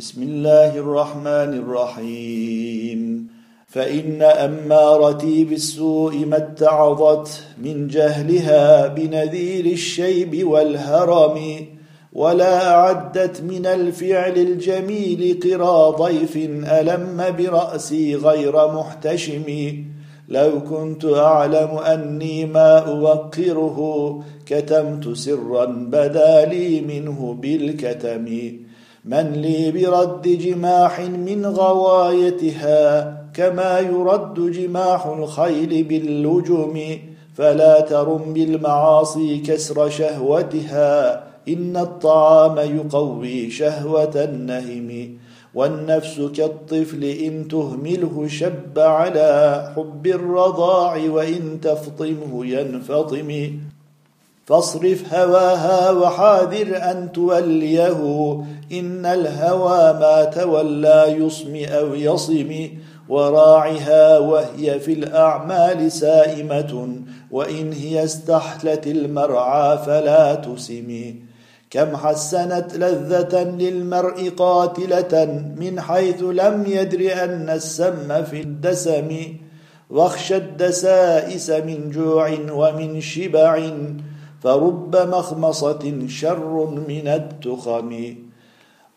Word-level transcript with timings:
بسم 0.00 0.22
الله 0.22 0.78
الرحمن 0.78 1.52
الرحيم 1.62 3.28
فإن 3.66 4.22
أمارتي 4.22 5.44
بالسوء 5.44 6.24
ما 6.26 6.36
اتعظت 6.36 7.42
من 7.62 7.88
جهلها 7.88 8.86
بنذير 8.86 9.66
الشيب 9.66 10.48
والهرم 10.48 11.66
ولا 12.12 12.70
أعدت 12.70 13.42
من 13.42 13.66
الفعل 13.66 14.38
الجميل 14.38 15.40
قرى 15.44 15.96
ضيف 15.96 16.36
ألم 16.80 17.24
برأسي 17.38 18.14
غير 18.14 18.72
محتشم 18.72 19.44
لو 20.28 20.50
كنت 20.70 21.04
أعلم 21.04 21.78
أني 21.78 22.46
ما 22.46 22.78
أوقره 22.78 23.78
كتمت 24.46 25.16
سرا 25.16 25.64
بدا 25.64 26.44
لي 26.44 26.80
منه 26.80 27.36
بالكتم 27.40 28.26
من 29.04 29.32
لي 29.32 29.70
برد 29.72 30.22
جماح 30.22 31.00
من 31.00 31.46
غوايتها 31.46 32.80
كما 33.34 33.78
يرد 33.78 34.50
جماح 34.50 35.06
الخيل 35.06 35.84
باللجم 35.84 36.98
فلا 37.34 37.80
ترم 37.80 38.32
بالمعاصي 38.32 39.38
كسر 39.38 39.88
شهوتها 39.88 41.24
إن 41.48 41.76
الطعام 41.76 42.58
يقوي 42.58 43.50
شهوة 43.50 44.24
النهم 44.24 45.18
والنفس 45.54 46.20
كالطفل 46.20 47.04
إن 47.04 47.48
تهمله 47.48 48.26
شب 48.28 48.78
على 48.78 49.72
حب 49.76 50.06
الرضاع 50.06 50.96
وإن 51.08 51.60
تفطمه 51.60 52.46
ينفطم 52.46 53.30
فاصرف 54.50 55.14
هواها 55.14 55.90
وحاذر 55.90 56.76
أن 56.76 57.12
توليه. 57.12 58.42
إن 58.72 59.06
الهوى 59.06 59.92
ما 59.92 60.24
تولى 60.24 61.04
يصم 61.18 61.56
أو 61.56 61.94
يصم 61.94 62.68
وراعها 63.08 64.18
وهي 64.18 64.80
في 64.80 64.92
الأعمال 64.92 65.92
سائمة. 65.92 66.88
وإن 67.30 67.72
هي 67.72 68.04
استحلت 68.04 68.86
المرعى 68.86 69.78
فلا 69.78 70.34
تسم. 70.34 71.14
كم 71.70 71.96
حسنت 71.96 72.74
لذة 72.74 73.42
للمرء 73.42 74.28
قاتلة 74.28 75.44
من 75.56 75.80
حيث 75.80 76.22
لم 76.22 76.64
يدر 76.66 77.24
أن 77.24 77.50
السم 77.50 78.24
في 78.24 78.40
الدسم. 78.40 79.16
واخشى 79.90 80.36
الدسائس 80.36 81.50
من 81.50 81.90
جوع 81.90 82.38
ومن 82.52 83.00
شبع. 83.00 83.70
فرب 84.40 84.96
مخمصة 84.96 86.06
شر 86.08 86.66
من 86.88 87.08
التخم 87.08 88.14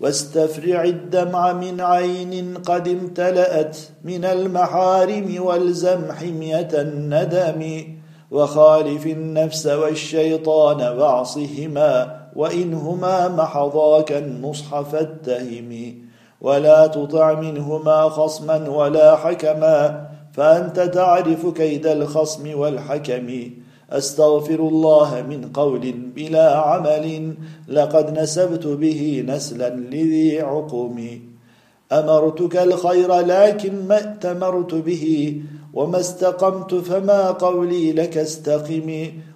واستفرع 0.00 0.84
الدمع 0.84 1.52
من 1.52 1.80
عين 1.80 2.58
قد 2.58 2.88
امتلأت 2.88 3.78
من 4.04 4.24
المحارم 4.24 5.36
والزم 5.38 6.12
حمية 6.12 6.68
الندم 6.74 7.84
وخالف 8.30 9.06
النفس 9.06 9.66
والشيطان 9.66 10.98
واعصهما 10.98 12.22
وإنهما 12.36 13.28
محضاك 13.28 14.12
النصح 14.12 14.80
فاتهم 14.80 15.94
ولا 16.40 16.86
تطع 16.86 17.40
منهما 17.40 18.08
خصما 18.08 18.68
ولا 18.68 19.16
حكما 19.16 20.06
فأنت 20.32 20.80
تعرف 20.80 21.46
كيد 21.46 21.86
الخصم 21.86 22.58
والحكم. 22.58 23.50
أستغفر 23.92 24.60
الله 24.68 25.22
من 25.30 25.50
قول 25.54 25.94
بلا 26.16 26.56
عمل 26.56 27.34
لقد 27.68 28.18
نسبت 28.18 28.66
به 28.66 29.24
نسلا 29.28 29.70
لذي 29.70 30.40
عقم. 30.40 30.96
أمرتك 31.92 32.56
الخير 32.56 33.10
لكن 33.20 33.86
ما 33.88 33.96
ائتمرت 33.96 34.74
به 34.74 35.04
وما 35.74 36.00
استقمت 36.00 36.74
فما 36.74 37.30
قولي 37.30 37.92
لك 37.92 38.18
استقم. 38.18 38.88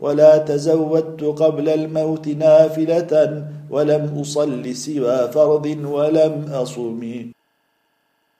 ولا 0.00 0.38
تزودت 0.38 1.24
قبل 1.24 1.68
الموت 1.68 2.28
نافلة 2.28 3.44
ولم 3.70 4.18
أصل 4.20 4.74
سوى 4.74 5.28
فرض 5.32 5.66
ولم 5.84 6.34
أصم 6.52 7.32